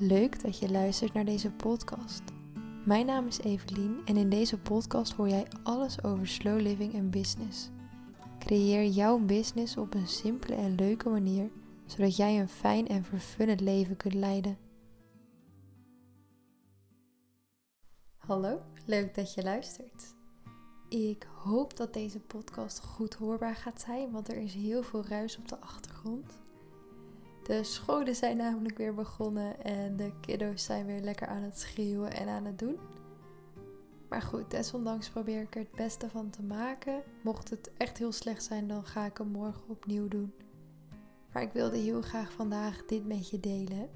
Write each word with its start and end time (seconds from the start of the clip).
Leuk 0.00 0.42
dat 0.42 0.58
je 0.58 0.70
luistert 0.70 1.12
naar 1.12 1.24
deze 1.24 1.50
podcast. 1.50 2.22
Mijn 2.84 3.06
naam 3.06 3.26
is 3.26 3.38
Evelien 3.38 4.00
en 4.04 4.16
in 4.16 4.30
deze 4.30 4.58
podcast 4.58 5.12
hoor 5.12 5.28
jij 5.28 5.46
alles 5.62 6.04
over 6.04 6.28
slow 6.28 6.60
living 6.60 6.94
en 6.94 7.10
business. 7.10 7.70
Creëer 8.38 8.86
jouw 8.86 9.18
business 9.18 9.76
op 9.76 9.94
een 9.94 10.08
simpele 10.08 10.54
en 10.54 10.74
leuke 10.74 11.08
manier, 11.08 11.50
zodat 11.86 12.16
jij 12.16 12.40
een 12.40 12.48
fijn 12.48 12.88
en 12.88 13.04
vervullend 13.04 13.60
leven 13.60 13.96
kunt 13.96 14.14
leiden. 14.14 14.58
Hallo, 18.16 18.60
leuk 18.86 19.14
dat 19.14 19.34
je 19.34 19.42
luistert. 19.42 20.14
Ik 20.88 21.26
hoop 21.34 21.76
dat 21.76 21.92
deze 21.92 22.20
podcast 22.20 22.80
goed 22.80 23.14
hoorbaar 23.14 23.56
gaat 23.56 23.80
zijn, 23.80 24.10
want 24.10 24.28
er 24.28 24.36
is 24.36 24.54
heel 24.54 24.82
veel 24.82 25.06
ruis 25.06 25.38
op 25.38 25.48
de 25.48 25.60
achtergrond. 25.60 26.38
De 27.48 27.64
scholen 27.64 28.14
zijn 28.14 28.36
namelijk 28.36 28.78
weer 28.78 28.94
begonnen 28.94 29.64
en 29.64 29.96
de 29.96 30.12
kiddo's 30.20 30.64
zijn 30.64 30.86
weer 30.86 31.00
lekker 31.00 31.26
aan 31.26 31.42
het 31.42 31.58
schreeuwen 31.58 32.12
en 32.12 32.28
aan 32.28 32.44
het 32.44 32.58
doen. 32.58 32.78
Maar 34.08 34.22
goed, 34.22 34.50
desondanks 34.50 35.10
probeer 35.10 35.40
ik 35.40 35.54
er 35.54 35.60
het 35.60 35.70
beste 35.70 36.10
van 36.10 36.30
te 36.30 36.42
maken. 36.42 37.02
Mocht 37.22 37.50
het 37.50 37.70
echt 37.76 37.98
heel 37.98 38.12
slecht 38.12 38.44
zijn, 38.44 38.68
dan 38.68 38.84
ga 38.84 39.04
ik 39.04 39.18
hem 39.18 39.28
morgen 39.28 39.68
opnieuw 39.68 40.08
doen. 40.08 40.32
Maar 41.32 41.42
ik 41.42 41.52
wilde 41.52 41.76
heel 41.76 42.02
graag 42.02 42.32
vandaag 42.32 42.84
dit 42.84 43.06
met 43.06 43.30
je 43.30 43.40
delen. 43.40 43.90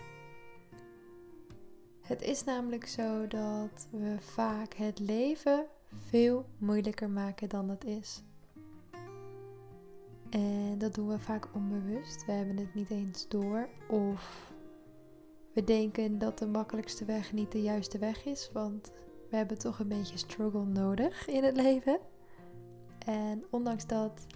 Het 2.01 2.23
is 2.23 2.45
namelijk 2.45 2.87
zo 2.87 3.27
dat 3.27 3.89
we 3.91 4.17
vaak 4.21 4.75
het 4.75 4.99
leven 4.99 5.67
veel 5.91 6.47
moeilijker 6.59 7.11
maken 7.11 7.49
dan 7.49 7.69
het 7.69 7.85
is. 7.85 8.23
En 10.33 10.79
dat 10.79 10.95
doen 10.95 11.09
we 11.09 11.19
vaak 11.19 11.49
onbewust. 11.55 12.25
We 12.25 12.33
hebben 12.33 12.57
het 12.57 12.75
niet 12.75 12.91
eens 12.91 13.29
door. 13.29 13.69
Of 13.89 14.53
we 15.53 15.65
denken 15.65 16.19
dat 16.19 16.39
de 16.39 16.47
makkelijkste 16.47 17.05
weg 17.05 17.33
niet 17.33 17.53
de 17.53 17.63
juiste 17.63 17.99
weg 17.99 18.25
is. 18.25 18.51
Want 18.53 18.93
we 19.31 19.37
hebben 19.37 19.59
toch 19.59 19.79
een 19.79 19.89
beetje 19.89 20.17
struggle 20.17 20.65
nodig 20.65 21.29
in 21.29 21.45
het 21.45 21.57
leven. 21.57 21.99
En 23.07 23.45
ondanks 23.51 23.87
dat, 23.87 24.27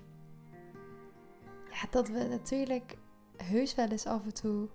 ja, 1.71 1.87
dat 1.91 2.09
we 2.09 2.27
natuurlijk 2.31 2.97
heus 3.37 3.75
wel 3.75 3.89
eens 3.89 4.07
af 4.07 4.25
en 4.25 4.35
toe 4.35 4.69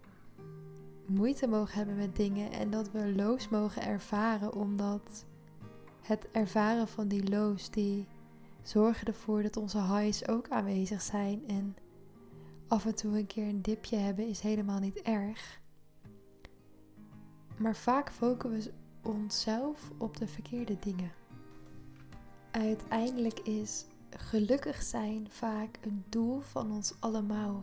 moeite 1.05 1.47
mogen 1.47 1.77
hebben 1.77 1.95
met 1.95 2.15
dingen. 2.15 2.51
En 2.51 2.69
dat 2.69 2.91
we 2.91 3.15
loos 3.15 3.49
mogen 3.49 3.81
ervaren. 3.81 4.53
Omdat 4.53 5.25
het 6.01 6.27
ervaren 6.31 6.87
van 6.87 7.07
die 7.07 7.29
loos, 7.29 7.69
die 7.69 8.07
zorgen 8.63 9.07
ervoor 9.07 9.41
dat 9.41 9.57
onze 9.57 9.81
highs 9.81 10.27
ook 10.27 10.49
aanwezig 10.49 11.01
zijn. 11.01 11.47
En 11.47 11.75
af 12.67 12.85
en 12.85 12.95
toe 12.95 13.17
een 13.17 13.27
keer 13.27 13.47
een 13.47 13.61
dipje 13.61 13.95
hebben 13.95 14.27
is 14.27 14.39
helemaal 14.39 14.79
niet 14.79 15.01
erg. 15.01 15.59
Maar 17.57 17.75
vaak 17.75 18.11
focussen 18.11 18.73
we 19.01 19.09
onszelf 19.09 19.91
op 19.97 20.17
de 20.17 20.27
verkeerde 20.27 20.77
dingen. 20.79 21.11
Uiteindelijk 22.51 23.39
is 23.39 23.85
gelukkig 24.09 24.81
zijn 24.81 25.27
vaak 25.29 25.79
een 25.81 26.03
doel 26.09 26.39
van 26.39 26.71
ons 26.71 26.93
allemaal. 26.99 27.61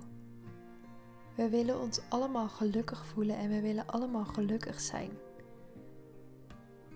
We 1.34 1.48
willen 1.48 1.80
ons 1.80 2.00
allemaal 2.08 2.48
gelukkig 2.48 3.06
voelen 3.06 3.36
en 3.36 3.48
we 3.48 3.60
willen 3.60 3.86
allemaal 3.86 4.24
gelukkig 4.24 4.80
zijn. 4.80 5.10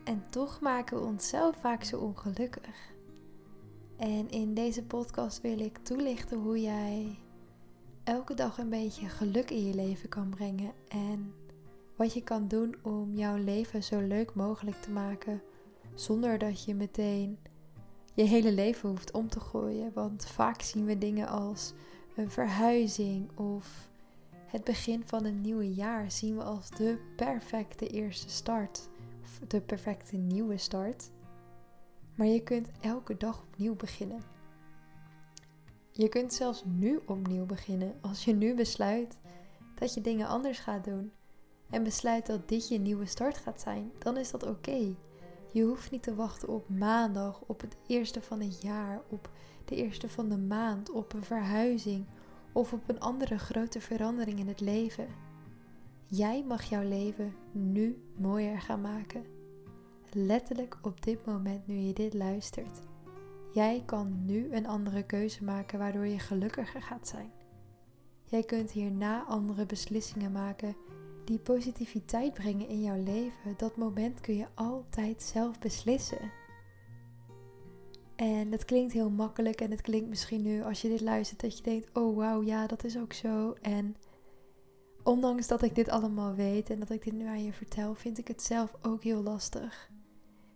En 0.04 0.22
toch 0.30 0.60
maken 0.60 0.96
we 0.96 1.04
onszelf 1.04 1.56
vaak 1.56 1.84
zo 1.84 1.98
ongelukkig. 1.98 2.92
En 4.02 4.30
in 4.30 4.54
deze 4.54 4.82
podcast 4.82 5.40
wil 5.40 5.58
ik 5.58 5.78
toelichten 5.78 6.38
hoe 6.38 6.60
jij 6.60 7.18
elke 8.04 8.34
dag 8.34 8.58
een 8.58 8.68
beetje 8.68 9.08
geluk 9.08 9.50
in 9.50 9.66
je 9.66 9.74
leven 9.74 10.08
kan 10.08 10.28
brengen. 10.28 10.72
En 10.88 11.34
wat 11.96 12.12
je 12.12 12.22
kan 12.22 12.48
doen 12.48 12.74
om 12.82 13.14
jouw 13.14 13.36
leven 13.36 13.82
zo 13.82 14.00
leuk 14.00 14.34
mogelijk 14.34 14.76
te 14.80 14.90
maken. 14.90 15.42
Zonder 15.94 16.38
dat 16.38 16.64
je 16.64 16.74
meteen 16.74 17.38
je 18.14 18.22
hele 18.22 18.52
leven 18.52 18.88
hoeft 18.88 19.12
om 19.12 19.28
te 19.28 19.40
gooien. 19.40 19.92
Want 19.94 20.26
vaak 20.26 20.62
zien 20.62 20.84
we 20.84 20.98
dingen 20.98 21.28
als 21.28 21.72
een 22.16 22.30
verhuizing 22.30 23.38
of 23.38 23.88
het 24.46 24.64
begin 24.64 25.02
van 25.06 25.24
een 25.24 25.40
nieuwe 25.40 25.74
jaar 25.74 26.10
zien 26.10 26.36
we 26.36 26.42
als 26.42 26.70
de 26.70 26.98
perfecte 27.16 27.86
eerste 27.86 28.30
start. 28.30 28.88
Of 29.22 29.40
de 29.48 29.60
perfecte 29.60 30.16
nieuwe 30.16 30.58
start. 30.58 31.10
Maar 32.14 32.26
je 32.26 32.42
kunt 32.42 32.68
elke 32.80 33.16
dag 33.16 33.42
opnieuw 33.42 33.76
beginnen. 33.76 34.22
Je 35.90 36.08
kunt 36.08 36.32
zelfs 36.32 36.62
nu 36.66 37.00
opnieuw 37.06 37.46
beginnen 37.46 37.94
als 38.00 38.24
je 38.24 38.34
nu 38.34 38.54
besluit 38.54 39.18
dat 39.74 39.94
je 39.94 40.00
dingen 40.00 40.26
anders 40.26 40.58
gaat 40.58 40.84
doen 40.84 41.12
en 41.70 41.82
besluit 41.82 42.26
dat 42.26 42.48
dit 42.48 42.68
je 42.68 42.78
nieuwe 42.78 43.06
start 43.06 43.38
gaat 43.38 43.60
zijn, 43.60 43.92
dan 43.98 44.16
is 44.16 44.30
dat 44.30 44.46
oké. 44.46 44.94
Je 45.52 45.62
hoeft 45.62 45.90
niet 45.90 46.02
te 46.02 46.14
wachten 46.14 46.48
op 46.48 46.68
maandag, 46.68 47.40
op 47.46 47.60
het 47.60 47.76
eerste 47.86 48.22
van 48.22 48.40
het 48.40 48.62
jaar, 48.62 49.02
op 49.08 49.30
de 49.64 49.76
eerste 49.76 50.08
van 50.08 50.28
de 50.28 50.38
maand, 50.38 50.90
op 50.90 51.12
een 51.12 51.24
verhuizing 51.24 52.06
of 52.52 52.72
op 52.72 52.88
een 52.88 53.00
andere 53.00 53.38
grote 53.38 53.80
verandering 53.80 54.38
in 54.38 54.48
het 54.48 54.60
leven. 54.60 55.06
Jij 56.06 56.44
mag 56.44 56.62
jouw 56.62 56.88
leven 56.88 57.34
nu 57.52 58.02
mooier 58.16 58.60
gaan 58.60 58.80
maken 58.80 59.31
letterlijk 60.14 60.78
op 60.82 61.02
dit 61.02 61.26
moment 61.26 61.66
nu 61.66 61.74
je 61.74 61.92
dit 61.92 62.14
luistert. 62.14 62.80
Jij 63.52 63.82
kan 63.86 64.24
nu 64.24 64.52
een 64.52 64.66
andere 64.66 65.02
keuze 65.02 65.44
maken 65.44 65.78
waardoor 65.78 66.06
je 66.06 66.18
gelukkiger 66.18 66.82
gaat 66.82 67.08
zijn. 67.08 67.30
Jij 68.24 68.42
kunt 68.42 68.70
hierna 68.70 69.24
andere 69.24 69.66
beslissingen 69.66 70.32
maken 70.32 70.76
die 71.24 71.38
positiviteit 71.38 72.34
brengen 72.34 72.68
in 72.68 72.82
jouw 72.82 73.02
leven. 73.02 73.54
Dat 73.56 73.76
moment 73.76 74.20
kun 74.20 74.36
je 74.36 74.46
altijd 74.54 75.22
zelf 75.22 75.58
beslissen. 75.58 76.30
En 78.16 78.50
dat 78.50 78.64
klinkt 78.64 78.92
heel 78.92 79.10
makkelijk 79.10 79.60
en 79.60 79.70
het 79.70 79.80
klinkt 79.80 80.08
misschien 80.08 80.42
nu 80.42 80.62
als 80.62 80.82
je 80.82 80.88
dit 80.88 81.00
luistert 81.00 81.40
dat 81.40 81.56
je 81.56 81.62
denkt: 81.62 81.88
oh 81.92 82.16
wauw, 82.16 82.42
ja, 82.42 82.66
dat 82.66 82.84
is 82.84 82.98
ook 82.98 83.12
zo. 83.12 83.54
En 83.60 83.96
ondanks 85.02 85.46
dat 85.46 85.62
ik 85.62 85.74
dit 85.74 85.88
allemaal 85.88 86.34
weet 86.34 86.70
en 86.70 86.78
dat 86.78 86.90
ik 86.90 87.04
dit 87.04 87.12
nu 87.12 87.26
aan 87.26 87.44
je 87.44 87.52
vertel, 87.52 87.94
vind 87.94 88.18
ik 88.18 88.28
het 88.28 88.42
zelf 88.42 88.74
ook 88.82 89.02
heel 89.02 89.22
lastig. 89.22 89.91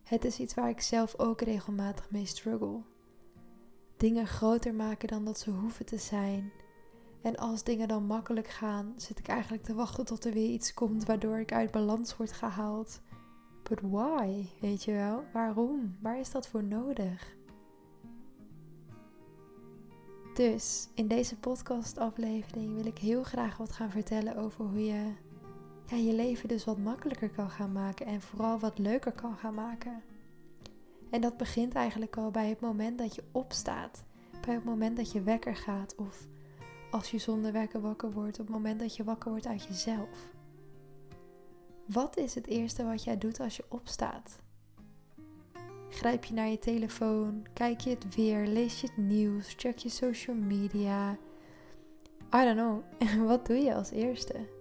Het 0.07 0.25
is 0.25 0.39
iets 0.39 0.55
waar 0.55 0.69
ik 0.69 0.81
zelf 0.81 1.19
ook 1.19 1.41
regelmatig 1.41 2.11
mee 2.11 2.27
struggle. 2.27 2.81
Dingen 3.97 4.27
groter 4.27 4.75
maken 4.75 5.09
dan 5.09 5.25
dat 5.25 5.39
ze 5.39 5.51
hoeven 5.51 5.87
te 5.87 5.99
zijn. 5.99 6.53
En 7.23 7.37
als 7.37 7.65
dingen 7.65 7.89
dan 7.89 8.07
makkelijk 8.07 8.49
gaan, 8.49 8.95
zit 8.97 9.19
ik 9.19 9.29
eigenlijk 9.29 9.63
te 9.63 9.75
wachten 9.75 10.05
tot 10.05 10.25
er 10.25 10.33
weer 10.33 10.49
iets 10.49 10.75
komt 10.75 11.05
waardoor 11.05 11.39
ik 11.39 11.53
uit 11.53 11.71
balans 11.71 12.17
word 12.17 12.33
gehaald. 12.33 13.01
But 13.63 13.81
why? 13.81 14.47
Weet 14.61 14.85
je 14.85 14.93
wel? 14.93 15.25
Waarom? 15.33 15.97
Waar 16.01 16.19
is 16.19 16.31
dat 16.31 16.49
voor 16.49 16.65
nodig? 16.65 17.37
Dus 20.35 20.89
in 20.95 21.09
deze 21.09 21.37
podcastaflevering 21.37 22.75
wil 22.75 22.87
ik 22.87 22.99
heel 22.99 23.23
graag 23.23 23.57
wat 23.57 23.73
gaan 23.73 23.91
vertellen 23.91 24.37
over 24.37 24.65
hoe 24.65 24.85
je 24.85 25.13
ja, 25.87 25.97
je 25.97 26.13
leven 26.13 26.49
dus 26.49 26.65
wat 26.65 26.79
makkelijker 26.79 27.31
kan 27.31 27.51
gaan 27.51 27.73
maken 27.73 28.07
en 28.07 28.21
vooral 28.21 28.59
wat 28.59 28.79
leuker 28.79 29.13
kan 29.13 29.37
gaan 29.37 29.55
maken. 29.55 30.03
En 31.11 31.21
dat 31.21 31.37
begint 31.37 31.75
eigenlijk 31.75 32.17
al 32.17 32.31
bij 32.31 32.49
het 32.49 32.61
moment 32.61 32.99
dat 32.99 33.15
je 33.15 33.23
opstaat, 33.33 34.05
bij 34.47 34.55
het 34.55 34.65
moment 34.65 34.97
dat 34.97 35.13
je 35.13 35.23
wekker 35.23 35.57
gaat 35.57 35.95
of 35.95 36.27
als 36.91 37.11
je 37.11 37.19
zonder 37.19 37.53
wekker 37.53 37.81
wakker 37.81 38.13
wordt, 38.13 38.41
op 38.41 38.47
het 38.47 38.55
moment 38.55 38.81
dat 38.81 38.97
je 38.97 39.05
wakker 39.05 39.31
wordt 39.31 39.47
uit 39.47 39.65
jezelf. 39.65 40.29
Wat 41.87 42.17
is 42.17 42.35
het 42.35 42.47
eerste 42.47 42.85
wat 42.85 43.05
jij 43.05 43.19
doet 43.19 43.41
als 43.41 43.57
je 43.57 43.65
opstaat? 43.69 44.39
Grijp 45.91 46.25
je 46.25 46.35
naar 46.35 46.49
je 46.49 46.59
telefoon, 46.59 47.47
kijk 47.53 47.81
je 47.81 47.91
het 47.91 48.15
weer, 48.15 48.47
lees 48.47 48.81
je 48.81 48.87
het 48.87 48.97
nieuws, 48.97 49.55
check 49.57 49.79
je 49.79 49.89
social 49.89 50.37
media. 50.37 51.19
I 52.35 52.45
don't 52.45 52.57
know. 52.57 52.83
wat 53.29 53.47
doe 53.47 53.57
je 53.57 53.75
als 53.75 53.91
eerste? 53.91 54.56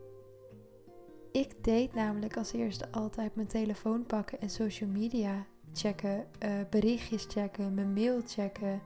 Ik 1.35 1.63
deed 1.63 1.93
namelijk 1.93 2.37
als 2.37 2.52
eerste 2.52 2.91
altijd 2.91 3.35
mijn 3.35 3.47
telefoon 3.47 4.05
pakken 4.05 4.41
en 4.41 4.49
social 4.49 4.90
media 4.90 5.46
checken, 5.73 6.26
uh, 6.43 6.52
berichtjes 6.70 7.26
checken, 7.28 7.73
mijn 7.73 7.93
mail 7.93 8.22
checken. 8.26 8.82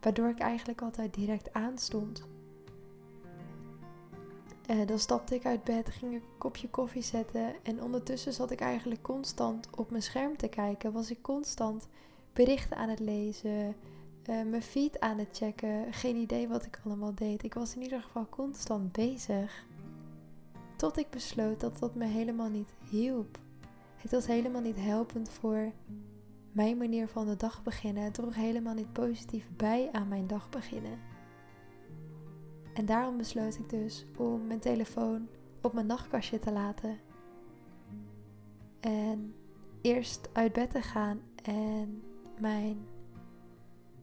Waardoor 0.00 0.28
ik 0.28 0.38
eigenlijk 0.38 0.82
altijd 0.82 1.14
direct 1.14 1.52
aanstond. 1.52 2.26
Uh, 4.70 4.86
dan 4.86 4.98
stapte 4.98 5.34
ik 5.34 5.46
uit 5.46 5.64
bed, 5.64 5.90
ging 5.90 6.14
ik 6.14 6.22
een 6.22 6.38
kopje 6.38 6.68
koffie 6.68 7.02
zetten. 7.02 7.54
En 7.62 7.82
ondertussen 7.82 8.32
zat 8.32 8.50
ik 8.50 8.60
eigenlijk 8.60 9.02
constant 9.02 9.68
op 9.76 9.90
mijn 9.90 10.02
scherm 10.02 10.36
te 10.36 10.48
kijken. 10.48 10.92
Was 10.92 11.10
ik 11.10 11.22
constant 11.22 11.88
berichten 12.32 12.76
aan 12.76 12.88
het 12.88 13.00
lezen, 13.00 13.66
uh, 14.30 14.44
mijn 14.44 14.62
feed 14.62 15.00
aan 15.00 15.18
het 15.18 15.36
checken. 15.36 15.92
Geen 15.92 16.16
idee 16.16 16.48
wat 16.48 16.64
ik 16.64 16.80
allemaal 16.84 17.14
deed. 17.14 17.42
Ik 17.42 17.54
was 17.54 17.74
in 17.74 17.82
ieder 17.82 18.00
geval 18.00 18.26
constant 18.28 18.92
bezig. 18.92 19.64
Tot 20.76 20.98
ik 20.98 21.10
besloot 21.10 21.60
dat 21.60 21.78
dat 21.78 21.94
me 21.94 22.04
helemaal 22.04 22.48
niet 22.48 22.74
hielp. 22.90 23.38
Het 23.96 24.10
was 24.10 24.26
helemaal 24.26 24.60
niet 24.60 24.76
helpend 24.76 25.28
voor 25.28 25.72
mijn 26.52 26.76
manier 26.76 27.08
van 27.08 27.26
de 27.26 27.36
dag 27.36 27.62
beginnen. 27.62 28.02
Het 28.02 28.14
droeg 28.14 28.34
helemaal 28.34 28.74
niet 28.74 28.92
positief 28.92 29.48
bij 29.56 29.88
aan 29.92 30.08
mijn 30.08 30.26
dag 30.26 30.48
beginnen. 30.48 30.98
En 32.74 32.86
daarom 32.86 33.16
besloot 33.16 33.54
ik 33.54 33.68
dus 33.68 34.06
om 34.16 34.46
mijn 34.46 34.60
telefoon 34.60 35.28
op 35.60 35.72
mijn 35.72 35.86
nachtkastje 35.86 36.38
te 36.38 36.52
laten. 36.52 36.98
En 38.80 39.34
eerst 39.80 40.28
uit 40.32 40.52
bed 40.52 40.70
te 40.70 40.82
gaan 40.82 41.20
en 41.42 42.02
mijn 42.40 42.86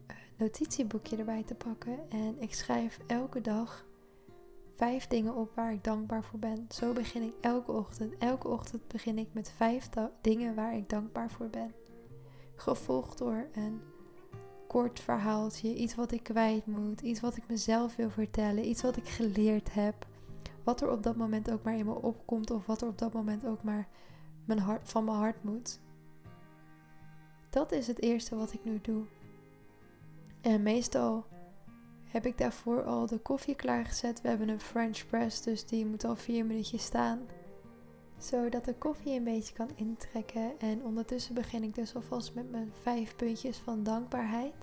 eh, 0.07 0.15
notitieboekje 0.37 1.17
erbij 1.17 1.43
te 1.43 1.55
pakken. 1.55 2.09
En 2.09 2.35
ik 2.39 2.53
schrijf 2.53 2.99
elke 3.07 3.41
dag 3.41 3.85
vijf 4.81 5.07
dingen 5.07 5.35
op 5.35 5.55
waar 5.55 5.73
ik 5.73 5.83
dankbaar 5.83 6.23
voor 6.23 6.39
ben. 6.39 6.65
Zo 6.69 6.93
begin 6.93 7.21
ik 7.21 7.33
elke 7.41 7.71
ochtend. 7.71 8.17
Elke 8.17 8.47
ochtend 8.47 8.87
begin 8.87 9.17
ik 9.17 9.27
met 9.31 9.51
vijf 9.55 9.89
dingen 10.21 10.55
waar 10.55 10.75
ik 10.75 10.89
dankbaar 10.89 11.29
voor 11.29 11.47
ben. 11.47 11.73
Gevolgd 12.55 13.17
door 13.17 13.47
een 13.53 13.81
kort 14.67 14.99
verhaaltje, 14.99 15.75
iets 15.75 15.95
wat 15.95 16.11
ik 16.11 16.23
kwijt 16.23 16.65
moet, 16.65 17.01
iets 17.01 17.19
wat 17.19 17.37
ik 17.37 17.43
mezelf 17.47 17.95
wil 17.95 18.09
vertellen, 18.09 18.67
iets 18.67 18.81
wat 18.81 18.97
ik 18.97 19.07
geleerd 19.07 19.73
heb. 19.73 20.07
Wat 20.63 20.81
er 20.81 20.91
op 20.91 21.03
dat 21.03 21.15
moment 21.15 21.51
ook 21.51 21.63
maar 21.63 21.77
in 21.77 21.85
me 21.85 21.93
opkomt 21.93 22.51
of 22.51 22.65
wat 22.65 22.81
er 22.81 22.87
op 22.87 22.97
dat 22.97 23.13
moment 23.13 23.45
ook 23.45 23.63
maar 23.63 23.87
mijn 24.45 24.59
hart, 24.59 24.89
van 24.89 25.03
mijn 25.03 25.17
hart 25.17 25.43
moet. 25.43 25.79
Dat 27.49 27.71
is 27.71 27.87
het 27.87 28.01
eerste 28.01 28.35
wat 28.35 28.53
ik 28.53 28.63
nu 28.63 28.79
doe. 28.81 29.03
En 30.41 30.63
meestal 30.63 31.25
heb 32.11 32.25
ik 32.25 32.37
daarvoor 32.37 32.83
al 32.83 33.05
de 33.05 33.17
koffie 33.17 33.55
klaargezet. 33.55 34.21
We 34.21 34.27
hebben 34.27 34.49
een 34.49 34.59
French 34.59 35.05
press, 35.07 35.41
dus 35.41 35.65
die 35.65 35.85
moet 35.85 36.03
al 36.03 36.15
vier 36.15 36.45
minuutjes 36.45 36.83
staan. 36.83 37.19
Zodat 38.17 38.65
de 38.65 38.75
koffie 38.75 39.17
een 39.17 39.23
beetje 39.23 39.53
kan 39.53 39.69
intrekken. 39.75 40.59
En 40.59 40.83
ondertussen 40.83 41.33
begin 41.33 41.63
ik 41.63 41.75
dus 41.75 41.95
alvast 41.95 42.33
met 42.33 42.51
mijn 42.51 42.71
vijf 42.81 43.15
puntjes 43.15 43.57
van 43.57 43.83
dankbaarheid. 43.83 44.53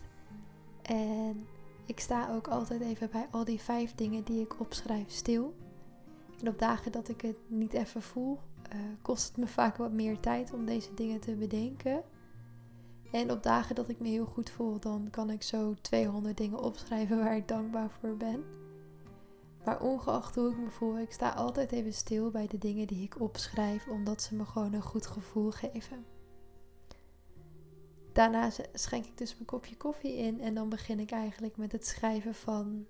En 0.82 1.46
ik 1.86 2.00
sta 2.00 2.34
ook 2.34 2.48
altijd 2.48 2.80
even 2.80 3.10
bij 3.10 3.26
al 3.30 3.44
die 3.44 3.60
vijf 3.60 3.94
dingen 3.94 4.24
die 4.24 4.40
ik 4.40 4.60
opschrijf 4.60 5.10
stil. 5.10 5.54
En 6.40 6.48
op 6.48 6.58
dagen 6.58 6.92
dat 6.92 7.08
ik 7.08 7.20
het 7.20 7.38
niet 7.46 7.72
even 7.72 8.02
voel, 8.02 8.38
uh, 8.72 8.80
kost 9.02 9.28
het 9.28 9.36
me 9.36 9.46
vaak 9.46 9.76
wat 9.76 9.92
meer 9.92 10.20
tijd 10.20 10.52
om 10.52 10.64
deze 10.64 10.94
dingen 10.94 11.20
te 11.20 11.34
bedenken. 11.34 12.02
En 13.10 13.30
op 13.30 13.42
dagen 13.42 13.74
dat 13.74 13.88
ik 13.88 14.00
me 14.00 14.08
heel 14.08 14.26
goed 14.26 14.50
voel, 14.50 14.80
dan 14.80 15.08
kan 15.10 15.30
ik 15.30 15.42
zo 15.42 15.74
200 15.80 16.36
dingen 16.36 16.60
opschrijven 16.60 17.18
waar 17.18 17.36
ik 17.36 17.48
dankbaar 17.48 17.90
voor 17.90 18.16
ben. 18.16 18.44
Maar 19.64 19.80
ongeacht 19.80 20.34
hoe 20.34 20.50
ik 20.50 20.58
me 20.58 20.70
voel, 20.70 20.98
ik 20.98 21.12
sta 21.12 21.30
altijd 21.30 21.72
even 21.72 21.92
stil 21.92 22.30
bij 22.30 22.46
de 22.46 22.58
dingen 22.58 22.86
die 22.86 23.02
ik 23.02 23.20
opschrijf, 23.20 23.88
omdat 23.88 24.22
ze 24.22 24.34
me 24.34 24.44
gewoon 24.44 24.72
een 24.72 24.82
goed 24.82 25.06
gevoel 25.06 25.50
geven. 25.50 26.04
Daarna 28.12 28.50
schenk 28.72 29.04
ik 29.04 29.18
dus 29.18 29.32
mijn 29.32 29.44
kopje 29.44 29.76
koffie 29.76 30.16
in 30.16 30.40
en 30.40 30.54
dan 30.54 30.68
begin 30.68 31.00
ik 31.00 31.10
eigenlijk 31.10 31.56
met 31.56 31.72
het 31.72 31.86
schrijven 31.86 32.34
van 32.34 32.86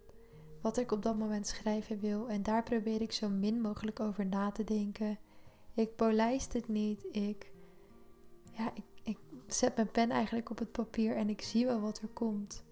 wat 0.63 0.77
ik 0.77 0.93
op 0.93 1.03
dat 1.03 1.19
moment 1.19 1.47
schrijven 1.47 2.01
wil. 2.01 2.29
En 2.29 2.43
daar 2.43 2.63
probeer 2.63 3.01
ik 3.01 3.13
zo 3.13 3.29
min 3.29 3.61
mogelijk 3.61 4.01
over 4.01 4.27
na 4.27 4.51
te 4.51 4.65
denken. 4.65 5.19
Ik 5.75 5.97
polijst 5.97 6.53
het 6.53 6.69
niet. 6.69 7.07
Ik, 7.13 7.53
ja, 8.53 8.71
ik, 8.75 8.85
zet 9.55 9.77
mijn 9.77 9.91
pen 9.91 10.11
eigenlijk 10.11 10.51
op 10.51 10.59
het 10.59 10.73
papier 10.73 11.17
en 11.17 11.29
ik 11.29 11.43
zie 11.43 11.67
wel 11.67 11.81
wat 11.81 11.99
er 11.99 12.09
komt. 12.09 12.65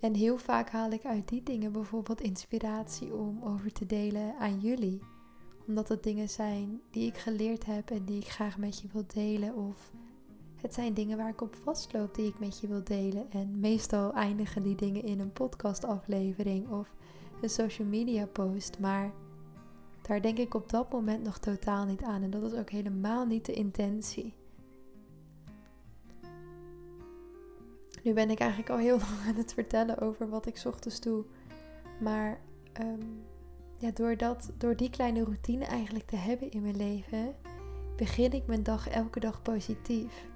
En 0.00 0.14
heel 0.14 0.38
vaak 0.38 0.70
haal 0.70 0.90
ik 0.90 1.04
uit 1.04 1.28
die 1.28 1.42
dingen 1.42 1.72
bijvoorbeeld 1.72 2.20
inspiratie 2.20 3.14
om 3.14 3.42
over 3.42 3.72
te 3.72 3.86
delen 3.86 4.34
aan 4.38 4.60
jullie. 4.60 5.00
Omdat 5.66 5.88
het 5.88 6.02
dingen 6.02 6.28
zijn 6.28 6.80
die 6.90 7.06
ik 7.06 7.16
geleerd 7.16 7.66
heb 7.66 7.90
en 7.90 8.04
die 8.04 8.20
ik 8.20 8.28
graag 8.28 8.58
met 8.58 8.80
je 8.80 8.88
wil 8.92 9.04
delen. 9.06 9.54
Of 9.54 9.92
het 10.56 10.74
zijn 10.74 10.94
dingen 10.94 11.16
waar 11.16 11.28
ik 11.28 11.40
op 11.40 11.56
vastloop 11.62 12.14
die 12.14 12.26
ik 12.26 12.38
met 12.38 12.60
je 12.60 12.66
wil 12.66 12.84
delen. 12.84 13.30
En 13.30 13.60
meestal 13.60 14.12
eindigen 14.12 14.62
die 14.62 14.76
dingen 14.76 15.02
in 15.02 15.20
een 15.20 15.32
podcastaflevering 15.32 16.68
of 16.68 16.94
een 17.40 17.50
social 17.50 17.88
media 17.88 18.26
post. 18.26 18.78
Maar 18.78 19.12
daar 20.02 20.22
denk 20.22 20.38
ik 20.38 20.54
op 20.54 20.70
dat 20.70 20.92
moment 20.92 21.24
nog 21.24 21.38
totaal 21.38 21.84
niet 21.84 22.02
aan. 22.02 22.22
En 22.22 22.30
dat 22.30 22.42
is 22.42 22.58
ook 22.58 22.70
helemaal 22.70 23.26
niet 23.26 23.44
de 23.44 23.52
intentie. 23.52 24.34
Nu 28.08 28.14
ben 28.14 28.30
ik 28.30 28.38
eigenlijk 28.38 28.70
al 28.70 28.78
heel 28.78 28.98
lang 29.08 29.26
aan 29.26 29.34
het 29.34 29.54
vertellen 29.54 29.98
over 29.98 30.28
wat 30.28 30.46
ik 30.46 30.62
ochtends 30.66 31.00
doe. 31.00 31.24
Maar 32.00 32.40
um, 32.80 33.24
ja, 33.76 33.90
door, 33.90 34.16
dat, 34.16 34.50
door 34.58 34.76
die 34.76 34.90
kleine 34.90 35.24
routine 35.24 35.64
eigenlijk 35.64 36.06
te 36.06 36.16
hebben 36.16 36.50
in 36.50 36.62
mijn 36.62 36.76
leven, 36.76 37.34
begin 37.96 38.32
ik 38.32 38.46
mijn 38.46 38.62
dag 38.62 38.88
elke 38.88 39.20
dag 39.20 39.42
positief. 39.42 40.26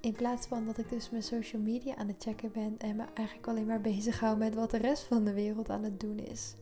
In 0.00 0.12
plaats 0.12 0.46
van 0.46 0.64
dat 0.64 0.78
ik 0.78 0.88
dus 0.88 1.10
mijn 1.10 1.22
social 1.22 1.62
media 1.62 1.96
aan 1.96 2.08
het 2.08 2.22
checken 2.22 2.52
ben 2.52 2.74
en 2.78 2.96
me 2.96 3.04
eigenlijk 3.14 3.48
alleen 3.48 3.66
maar 3.66 3.80
bezig 3.92 4.20
hou 4.20 4.36
met 4.36 4.54
wat 4.54 4.70
de 4.70 4.78
rest 4.78 5.02
van 5.02 5.24
de 5.24 5.32
wereld 5.32 5.70
aan 5.70 5.84
het 5.84 6.00
doen 6.00 6.18
is. 6.18 6.54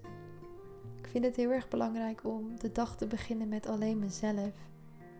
Ik 0.98 1.06
vind 1.06 1.24
het 1.24 1.36
heel 1.36 1.50
erg 1.50 1.68
belangrijk 1.68 2.24
om 2.24 2.58
de 2.58 2.72
dag 2.72 2.96
te 2.96 3.06
beginnen 3.06 3.48
met 3.48 3.66
alleen 3.66 3.98
mezelf. 3.98 4.52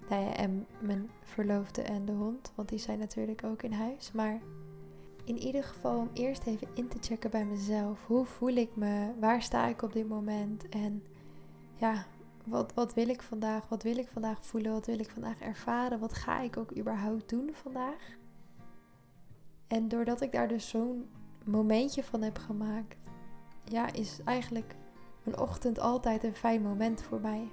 En 0.08 0.66
mijn 0.78 1.10
verloofde 1.22 1.82
en 1.82 2.04
de 2.04 2.12
hond, 2.12 2.52
want 2.54 2.68
die 2.68 2.78
zijn 2.78 2.98
natuurlijk 2.98 3.44
ook 3.44 3.62
in 3.62 3.72
huis. 3.72 4.12
Maar 4.12 4.40
in 5.24 5.38
ieder 5.38 5.64
geval 5.64 5.98
om 5.98 6.10
eerst 6.12 6.46
even 6.46 6.68
in 6.74 6.88
te 6.88 6.98
checken 7.00 7.30
bij 7.30 7.44
mezelf. 7.44 8.06
Hoe 8.06 8.24
voel 8.24 8.54
ik 8.54 8.76
me? 8.76 9.12
Waar 9.20 9.42
sta 9.42 9.66
ik 9.66 9.82
op 9.82 9.92
dit 9.92 10.08
moment? 10.08 10.68
En 10.68 11.02
ja, 11.74 12.06
wat, 12.44 12.74
wat 12.74 12.94
wil 12.94 13.08
ik 13.08 13.22
vandaag? 13.22 13.68
Wat 13.68 13.82
wil 13.82 13.96
ik 13.96 14.08
vandaag 14.08 14.46
voelen? 14.46 14.72
Wat 14.72 14.86
wil 14.86 14.98
ik 14.98 15.10
vandaag 15.10 15.40
ervaren? 15.40 15.98
Wat 15.98 16.14
ga 16.14 16.40
ik 16.40 16.56
ook 16.56 16.76
überhaupt 16.76 17.28
doen 17.28 17.50
vandaag? 17.52 18.16
En 19.66 19.88
doordat 19.88 20.20
ik 20.20 20.32
daar 20.32 20.48
dus 20.48 20.68
zo'n 20.68 21.08
momentje 21.44 22.04
van 22.04 22.22
heb 22.22 22.38
gemaakt, 22.38 22.96
ja, 23.64 23.92
is 23.92 24.20
eigenlijk 24.24 24.74
een 25.24 25.38
ochtend 25.38 25.78
altijd 25.78 26.24
een 26.24 26.34
fijn 26.34 26.62
moment 26.62 27.02
voor 27.02 27.20
mij. 27.20 27.50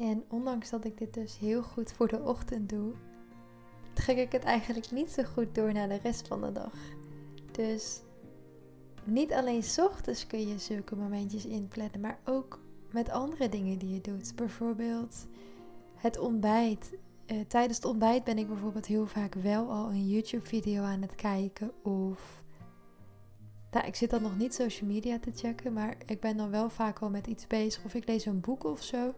En 0.00 0.24
ondanks 0.28 0.70
dat 0.70 0.84
ik 0.84 0.98
dit 0.98 1.14
dus 1.14 1.38
heel 1.38 1.62
goed 1.62 1.92
voor 1.92 2.08
de 2.08 2.22
ochtend 2.22 2.68
doe, 2.68 2.92
trek 3.92 4.16
ik 4.16 4.32
het 4.32 4.44
eigenlijk 4.44 4.90
niet 4.90 5.10
zo 5.10 5.22
goed 5.22 5.54
door 5.54 5.72
naar 5.72 5.88
de 5.88 5.98
rest 6.02 6.28
van 6.28 6.40
de 6.40 6.52
dag. 6.52 6.74
Dus 7.52 8.00
niet 9.04 9.32
alleen 9.32 9.62
ochtends 9.76 10.26
kun 10.26 10.48
je 10.48 10.58
zulke 10.58 10.96
momentjes 10.96 11.46
inplannen, 11.46 12.00
maar 12.00 12.18
ook 12.24 12.60
met 12.90 13.10
andere 13.10 13.48
dingen 13.48 13.78
die 13.78 13.94
je 13.94 14.00
doet. 14.00 14.36
Bijvoorbeeld 14.36 15.26
het 15.94 16.18
ontbijt. 16.18 16.92
Uh, 17.26 17.40
tijdens 17.48 17.76
het 17.76 17.86
ontbijt 17.86 18.24
ben 18.24 18.38
ik 18.38 18.48
bijvoorbeeld 18.48 18.86
heel 18.86 19.06
vaak 19.06 19.34
wel 19.34 19.70
al 19.70 19.88
een 19.88 20.08
YouTube-video 20.08 20.82
aan 20.82 21.02
het 21.02 21.14
kijken. 21.14 21.72
Of. 21.82 22.42
Nou, 23.70 23.86
ik 23.86 23.94
zit 23.94 24.10
dan 24.10 24.22
nog 24.22 24.38
niet 24.38 24.54
social 24.54 24.90
media 24.90 25.18
te 25.18 25.30
checken, 25.34 25.72
maar 25.72 25.96
ik 26.06 26.20
ben 26.20 26.36
dan 26.36 26.50
wel 26.50 26.70
vaak 26.70 26.98
al 26.98 27.10
met 27.10 27.26
iets 27.26 27.46
bezig. 27.46 27.84
Of 27.84 27.94
ik 27.94 28.06
lees 28.06 28.24
een 28.24 28.40
boek 28.40 28.64
of 28.64 28.82
zo. 28.82 29.14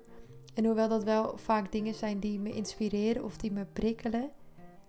En 0.54 0.64
hoewel 0.64 0.88
dat 0.88 1.04
wel 1.04 1.38
vaak 1.38 1.72
dingen 1.72 1.94
zijn 1.94 2.18
die 2.18 2.38
me 2.38 2.52
inspireren 2.52 3.24
of 3.24 3.36
die 3.36 3.52
me 3.52 3.64
prikkelen, 3.64 4.30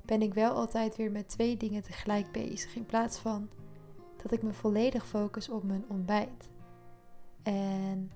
ben 0.01 0.21
ik 0.21 0.33
wel 0.33 0.53
altijd 0.53 0.95
weer 0.95 1.11
met 1.11 1.29
twee 1.29 1.57
dingen 1.57 1.83
tegelijk 1.83 2.31
bezig. 2.31 2.75
In 2.75 2.85
plaats 2.85 3.17
van 3.17 3.49
dat 4.21 4.31
ik 4.31 4.43
me 4.43 4.53
volledig 4.53 5.07
focus 5.07 5.49
op 5.49 5.63
mijn 5.63 5.85
ontbijt. 5.87 6.49
En 7.43 8.11